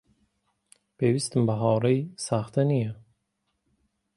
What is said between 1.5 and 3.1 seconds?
هاوڕێی ساختە نییە.